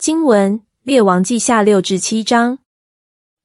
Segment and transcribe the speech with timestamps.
[0.00, 2.60] 经文：列王记下六至七章。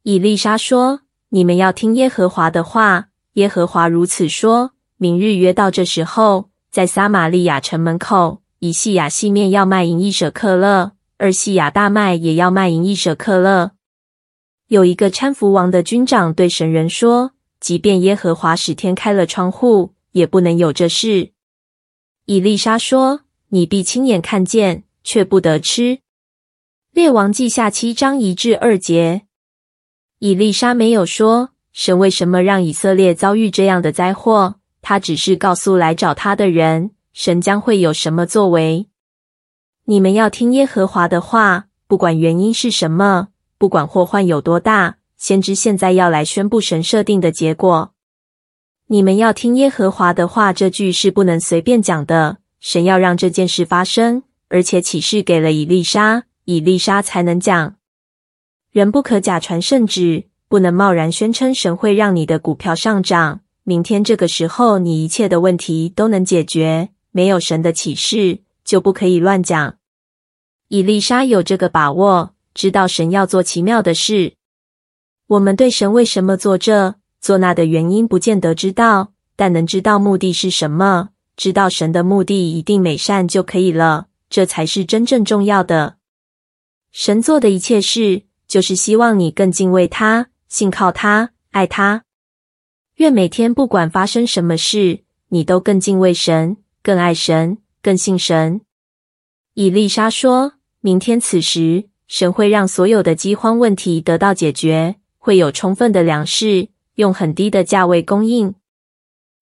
[0.03, 3.09] 以利沙说：“你们要听耶和华的话。
[3.33, 13.71] 耶和华如此说：明日约到这时候，在撒玛利亚城门口，以细亚细面要卖银一舍客勒，二细亚大麦也要卖银一舍客勒。”
[14.67, 21.31] 有一个搀扶王的军长对神人说：“即便耶和华使天开了窗户，也不能有这事。”
[22.23, 25.99] 以利沙说：“你必亲眼看见，却不得吃。”
[26.95, 29.23] 列王记下七章一至二节。
[30.19, 38.87] 以利沙没有说神为什么让以色列遭遇这样的灾祸，他只是告诉来找他的人，神将会有什么作为。
[39.83, 43.27] 你们要听耶和华的话，不管原因是什么，
[43.57, 47.91] 不管祸患有多大，先知现在要来宣布神设定的结果。
[48.87, 52.37] 你们要听耶和华的话，这句是不能随便讲的。
[52.61, 57.75] 神要让这件事发生，而且启示给了以利沙，以利沙才能讲。
[58.71, 63.41] 人不可假传圣旨，不能贸然宣称神会让你的股票上涨。
[63.63, 66.89] 明天这个时候，你一切的问题都能解决。
[67.11, 69.77] 没有神的启示，就不可以乱讲。
[70.67, 74.33] 以丽莎有这个把握，知道神要做奇妙的事。
[75.27, 84.07] 我们对神为什么做这做那的原因，不见得知道，但能知道目的是什么，知道神的目的一定美善就可以了。
[84.29, 85.95] 这才是真正重要的。
[86.97, 92.05] 神做的一切事，就是希望你更敬畏他，信靠他，爱他。
[92.95, 98.61] 愿每天不管发生什么事，你都更敬畏神，更爱神，更信神。
[99.55, 108.55] 以利沙说，明天此时，神会让所有的饥荒问题得到解决，会有充分的粮食，用很低的价位供应。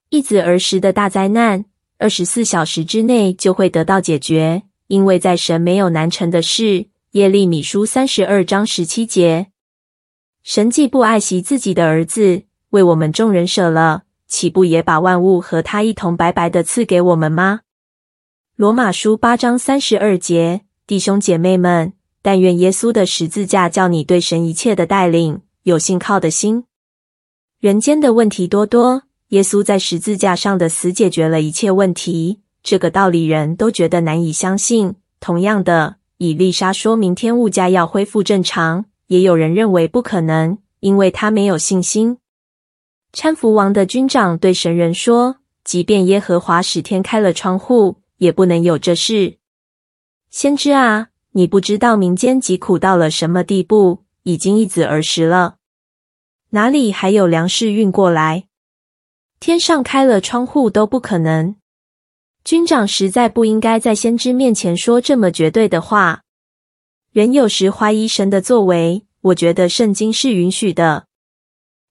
[0.09, 1.65] 一子儿时的大灾难，
[1.99, 6.87] 二十四小时之内就会得到解决，因为在神没有难成的事。
[7.13, 9.51] 耶利米书三十二章十七节，
[10.41, 17.59] 神既不爱惜自己的儿子，为我们众人舍了，岂不也把万物和他一同白白的赐给我们吗？
[18.55, 21.93] 罗马书八章三十二节，弟兄姐妹们，
[22.23, 26.63] 但愿耶稣的十字架叫你对神一切的带领有信靠的心。
[27.59, 34.95] 人间的问题多多，耶稣在十字架上的死解决了一切问题，这个道理人都觉得难以相信。
[35.19, 35.97] 同样的。
[36.17, 42.17] 以丽莎说明天物价要恢复正常，也有人认为不可能，因为他没有信心。
[43.11, 49.37] 搀扶王的军长对神人说：“即便耶和华使天开了窗户，也不能有这事。”
[50.31, 55.57] 先知啊，你不知道民间疾苦到了什么地步，已经一子儿时了，
[56.51, 58.45] 哪里还有粮食运过来？
[59.39, 61.55] 天上开了窗户都不可能。
[62.43, 66.23] 军长实在不应该在先知面前说这么绝对的话。
[67.11, 71.05] 人有时怀疑神的作为，我觉得圣经是允许的，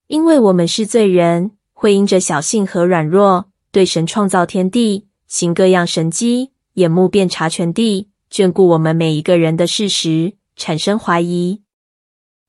[0.07, 11.63] 因为我们是罪人，会因着小性和软弱，对神创造天地、行各样神迹、眼目遍察全地、眷顾我们每一个人的事实，产生怀疑。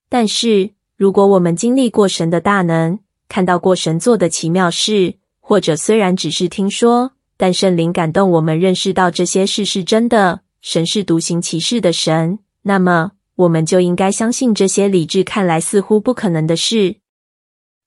[0.09, 16.97] 但是，如果我们经历过神的大能，看到过神做的奇妙事，或者虽然只是听说，但圣灵感动我们认识到这些事是真的，神是独行其事的神，那么我们就应该相信这些理智看来似乎不可能的事。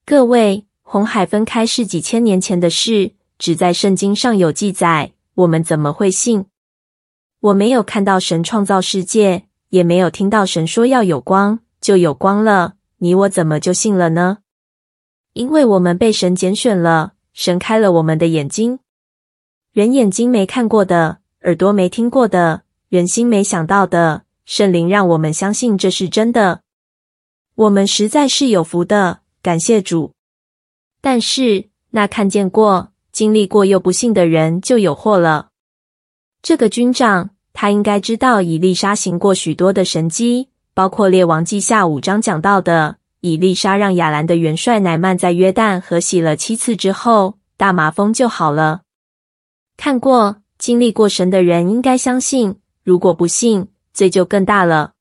[0.05, 6.47] 各位，红海分开是几千年前的事，只在圣经上有记载，我们怎么会信？
[7.41, 12.75] 我没有看到神创造世界，也没有听到神说要有光，就有光了。
[12.99, 14.39] 你我怎么就信了呢？
[15.35, 18.81] 因为我们被神拣选了，神开了我们的眼睛。
[19.73, 26.63] 人眼睛没看过的，耳朵没听过的，人心没想到的，圣灵让我们相信这是真的。
[27.55, 30.13] 我们实在是有福的，感谢主。
[31.01, 35.49] 但是那看见过、经历过又不信的人就有祸了。
[36.43, 48.83] 这个军长他应该知道，以利沙行过许多的神迹，包括列王记下五章讲到的，以利沙让亚兰的元帅乃曼在约旦河洗了七次之后，大麻风就好了。
[49.79, 54.95] 看过、经历过神的人应该相信，如果不信，罪就更大了。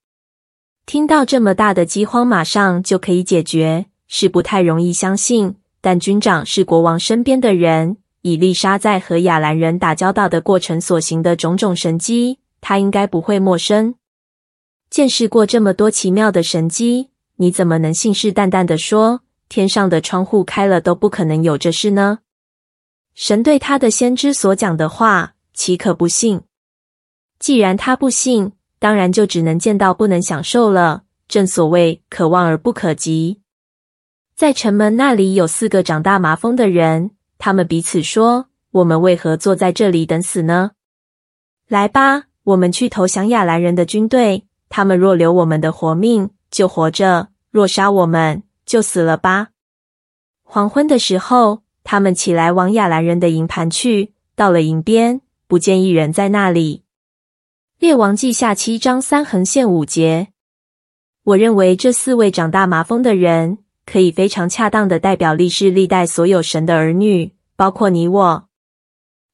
[0.86, 5.56] 听到这么大的饥荒马上就可以解决，是不太容易相信。
[5.82, 13.96] 但军长是国王身边的人，以利沙在和亚兰人打交道的过程所行的种种神迹，他应该不会陌生。
[14.92, 22.20] 见识过这么多奇妙的神迹，你怎么能信誓旦旦的说，天上的窗户开了都不可能有这事呢？
[23.18, 26.42] 神对他的先知所讲的话，岂可不信？
[27.40, 31.02] 既然他不信，当然就只能见到不能享受了。
[31.28, 33.42] 正所谓可望而不可及。
[34.36, 37.10] 在城门那里有四个长大麻风的人，
[37.40, 40.74] 他们彼此说：“我们为何坐在这里等死呢？
[41.68, 44.46] 来吧，我们去投降亚兰人的军队。
[44.70, 49.48] 他们若留我们的活命，就活着；若杀我们，就死了吧。”
[50.46, 56.84] 黄昏的时候，他们起来往亚兰人的营盘去，到了营边，不见一人在那里。
[57.80, 60.28] 列王记下七章三横线五节。
[61.24, 68.50] 我认为这四位长大麻风的人，可以非常恰当的代表历世历代所有神的儿女，包括你我。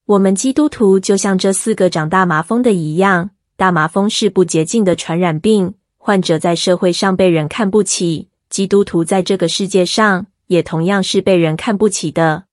[0.06, 12.44] 我们基督徒就像这四个长大麻风的一样，大麻风是不洁净的传染病，患者在社会上被人看不起，基督徒在这个世界上也同样是被人看不起的。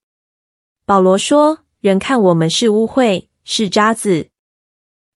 [0.86, 4.28] 保罗说：“人看我们是污秽，是渣滓。”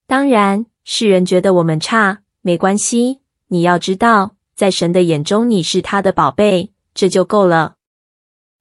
[0.08, 3.22] 当然，世人觉得我们差，没关系。
[3.48, 7.76] 你要知道，在神的眼中，你是他的宝贝，这就够了。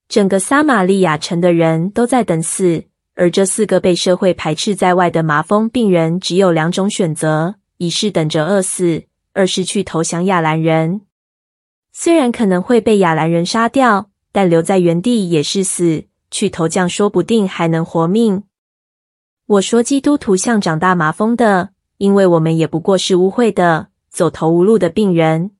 [0.08, 2.84] 整个撒玛利亚城的人都在等死，
[3.14, 11.02] 而这四个被社会排斥在外的麻风病人，只有两种选择：一是等着饿死，二是去投降亚兰人。
[11.96, 18.42] 虽然可能会被亚兰人杀掉，但留在原地也是死；去投降，说不定还能活命。
[19.46, 25.52] 我说基督徒像长大麻风的，因为我们也不过是污秽的、走投无路的病人。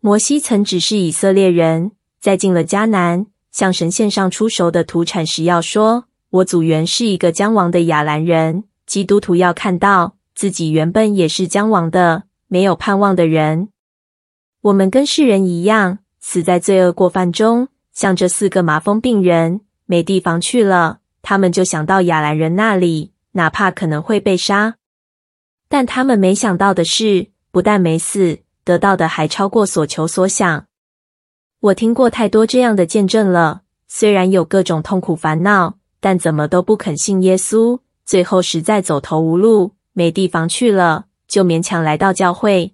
[0.00, 13.68] 摩西曾指示以色列人，在进了迦南，向神献上初熟的土产时，要说：“我祖原是一个将亡的亚兰人。”基督徒要看到自己原本也是将亡的、没有盼望的人。
[14.64, 21.00] 我们跟世人一样，死在罪恶过犯中，像这四个麻风病人，没地方去了。
[21.20, 24.76] 他们就想到亚兰人那里，哪怕可能会被杀，
[25.68, 30.64] 但他们没想到的是，不但没死，得到的还超过所求所想。
[31.60, 42.72] 我听过太多这样的见证了，虽然有各种痛苦烦恼，但怎么都不肯信耶稣，最后实在走投无路，没地方去了，就勉强来到教会。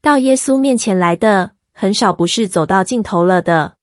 [0.00, 3.76] 到耶稣面前来的，很少不是走到尽头了的，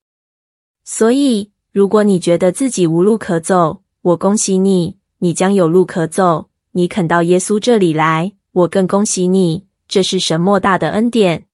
[0.83, 1.51] 所以。
[1.75, 6.49] 如果你觉得自己无路可走，我恭喜你，你将有路可走。
[6.71, 11.47] 你肯到耶稣这里来，我更恭喜你，这是神莫大的恩典。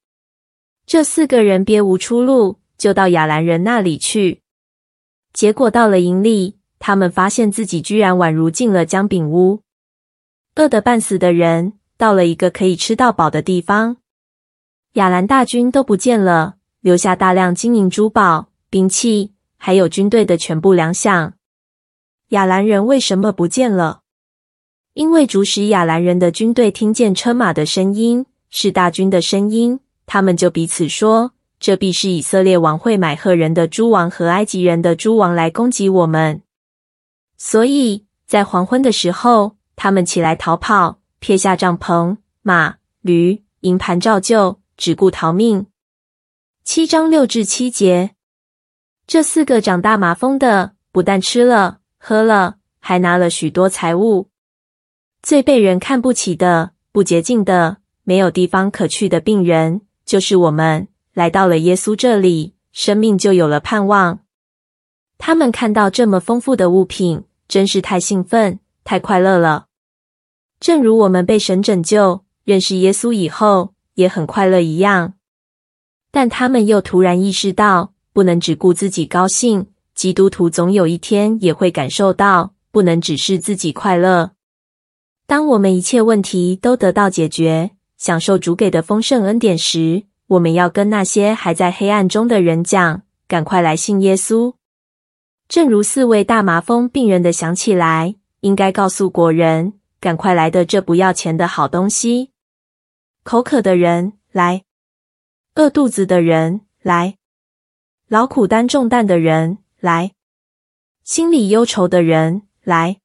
[0.86, 4.44] 这四个人别无出路，就到亚兰人那里去。
[5.34, 9.64] 结果到了营里，他们发现自己居然宛如进了姜饼屋，
[10.54, 13.98] 饿得半死的人到了一个可以吃到饱的地方。
[14.94, 19.34] 亚兰大军都不见了，留下大量金银珠宝、兵器。
[19.64, 21.34] 还有军队的全部粮饷。
[22.30, 24.00] 亚兰人为什么不见了？
[24.96, 36.42] 因为主使亚兰人的军队听见车马的声音，是大军的声音，他们就彼此说：“这必是以色列王会买赫人的诸王和埃及人的诸王来攻击我们。”
[37.38, 45.68] 所以在黄昏的时候，他们起来逃跑，撇下帐篷、马、驴、营盘照旧，只顾逃命。
[46.64, 48.16] 七章六至七节。
[49.06, 54.30] 这四个长大麻风的，不但吃了喝了，还拿了许多财物。
[55.22, 60.88] 最被人看不起的、不洁净的、没有地方可去的病人，就是我们。
[61.14, 64.22] 来到了耶稣这里，生命就有了盼望。
[65.20, 69.68] 他们看到这么丰富的物品，真是太兴奋、太快乐了。
[70.60, 75.14] 正如我们被神拯救、认识耶稣以后，也很快乐一样。
[76.12, 84.32] 但他们又突然意识到，不能只顾自己高兴，基督徒总有一天也会感受到，不能只是自己快乐。
[85.26, 94.56] 当我们一切问题都得到解决，享受主给的丰盛恩典时，我们要跟那些还在黑暗中的人讲：赶快来信耶稣。
[95.48, 102.32] 正如四位大麻风病人的想起来，应该告诉国人：赶快来的这不要钱的好东西。
[103.24, 104.64] 口渴的人来，
[105.54, 107.18] 饿肚子的人来。
[108.08, 110.14] 劳苦担重担的人来，
[111.04, 113.00] 心里忧愁的人来，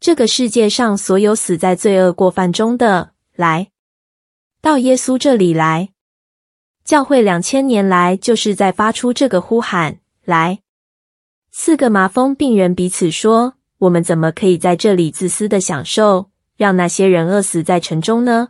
[0.00, 3.70] 这个世界上所有死在罪恶过犯中的来，
[4.60, 5.90] 到耶稣这里来。
[6.84, 10.60] 教会两千年来就是在发出这个呼喊来。
[11.52, 18.48] 四个麻风病人彼此说：“我们怎么可以在这里自私的享受，让那些人饿死在城中呢？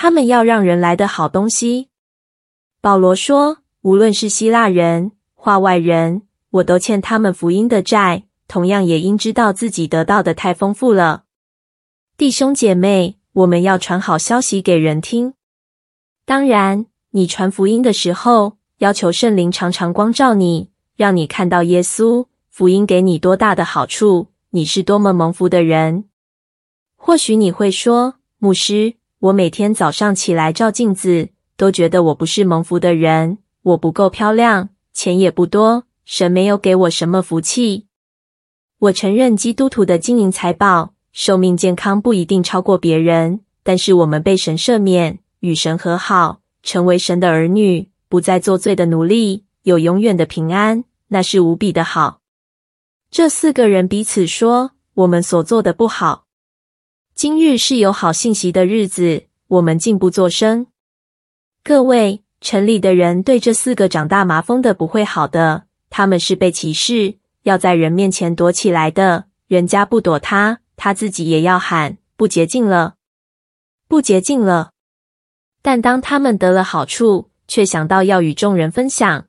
[0.00, 1.88] 他们要让人来的好东西。”
[2.80, 3.58] 保罗说。
[3.82, 11.22] 无论是希腊人、化外人，我都欠他们福音的债，同样也应知道自己得到的太丰富了。
[12.16, 15.34] 弟兄姐妹，我们要传好消息给人听。
[16.26, 22.26] 当然，你传福音的时候，要求圣灵常常光照你，让你看到耶稣。
[22.50, 26.06] 福音给你多大的好处，你是多么蒙福的人。
[26.96, 37.86] 或许你会说，牧师，我每天早上起来照镜子，都觉得我不是蒙福的人，我不够漂亮，钱也不多，神没有给我什么福气。
[38.78, 45.18] 我承认，基督徒的金银财宝、寿命健康不一定超过别人，但是我们被神赦免。
[45.40, 52.20] 与神和好，成为神的儿女，不再做罪的奴隶，有永远的平安，那是无比的好。
[53.10, 56.26] 这四个人彼此说：“我们所做的不好。
[57.18, 60.68] 今日是有好信息的日子，我们静不作声。”
[61.64, 69.24] 各位，城里的人对这四个长大麻风的不会好的，他们是被歧视，要在人面前躲起来的。
[69.48, 72.94] 人家不躲他，他自己也要喊：“不洁净了，
[73.88, 74.70] 不洁净了。”
[75.60, 79.26] 但当他们得了好处，却想到要与众人分享。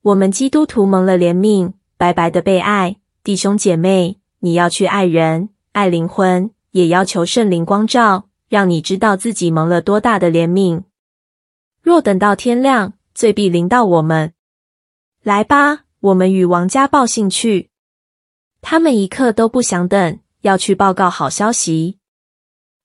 [0.00, 10.82] 我们基督徒蒙了怜悯，白白的被爱，弟兄姐妹，你要去爱人，爱灵魂，也要求圣灵光照，让你知道自己蒙了多大的怜悯。
[11.80, 14.32] 若等到天亮，罪必临到我们。
[15.22, 17.70] 来吧，我们与王家报信去。
[18.60, 21.98] 他们一刻都不想等，要去报告好消息。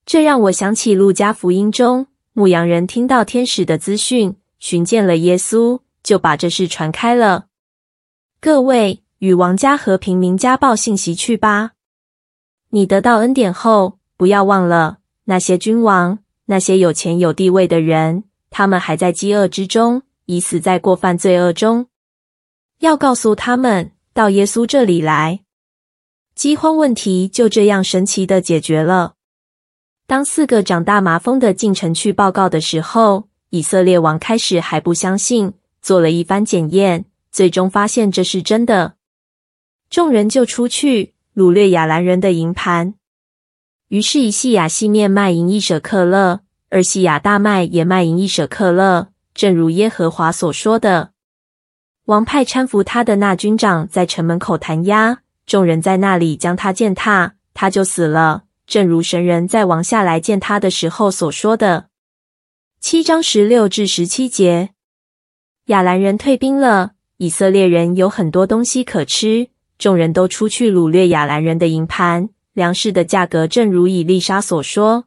[0.06, 2.06] 这让我想起路加福音中。
[2.34, 7.48] 牧羊人听到天使的资讯，寻见了耶稣，就把这事传开了。
[8.40, 11.72] 各位，与王家和平民家报信息去吧。
[12.70, 21.88] 你得到恩典后，不要忘了那些君王、那些有钱有地位的人，他们还在饥饿之中，已死在过犯罪恶中。
[22.80, 25.42] 要告诉他们，到耶稣这里来，
[26.36, 29.16] 饥荒问题就这样神奇的解决了。
[30.06, 38.96] 当四个长大麻风的进城去报告的时候，以色列王开始还不相信，做了一番检验，最终发现这是真的。
[39.90, 42.96] 众人就出去掳掠亚兰人的营盘。
[43.90, 51.12] 于是，以细亚细面卖银一舍客勒，二细亚大麦也卖银一舍客勒，正如耶和华所说的。
[52.06, 58.44] 王派搀扶他的那军长在城门口弹压，众人在那里将他践踏，他就死了。
[58.66, 61.88] 正如神人在王下来见他的时候所说的，
[62.80, 64.70] 七章十六至十七节，
[65.66, 75.06] 亚兰人退兵了，以色列人有很多东西可吃，众人都出去掳掠亚兰人的营盘，粮食的价格正如以丽莎所说，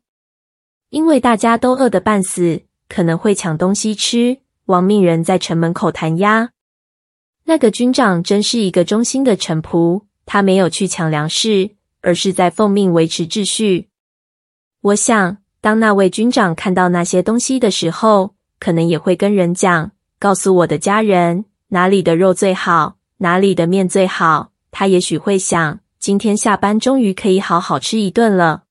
[0.90, 4.38] 因为大家都饿得半死，可能会抢东西吃。
[4.64, 6.50] 王命人在城门口弹压，
[7.44, 11.76] 那个军长真是一个忠心的臣仆，他没有去抢粮食。
[12.04, 13.88] 而是在奉命维持秩序。
[14.80, 24.51] 我想，当那位军长看到那些东西的时候，可能也会跟人讲，告诉我的家人哪里的肉最好，哪里的面最好。
[24.72, 28.64] 他也许会想，今天下班终于可以好好吃一顿了。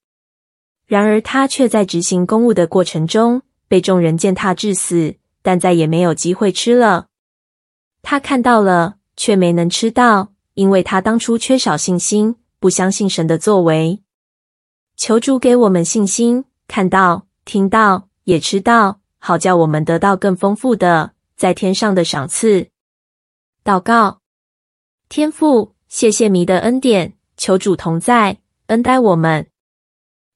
[0.85, 7.07] 然而，他却在执行公务的过程中被众人践踏致死，但再也没有机会吃了。
[8.01, 12.35] 他看到了，却没能吃到，因为他当初缺少信心。
[12.59, 14.03] 不相信神的作为，
[14.95, 22.67] 求主给我们信心，看到、听到、也吃到，好叫我们得到更丰富的在天上的赏赐。
[23.63, 24.21] 祷告，
[25.09, 29.47] 天父，谢谢祢的恩典，求主同在，恩待我们。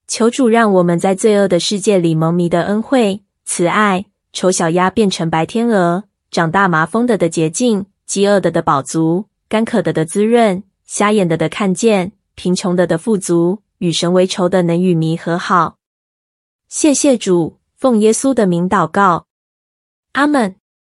[0.05, 10.61] 求主让我们在罪恶的世界里蒙祢的恩惠、慈爱，丑小鸭变成白天鹅，长大麻风的的洁净，饥饿的的饱足，干渴的的滋润。
[10.83, 15.77] 瞎眼的的看见，贫穷的的富足，与神为仇的能与祢和好。
[16.67, 19.27] 谢谢主，奉耶稣的名祷告，
[20.11, 20.57] 阿门。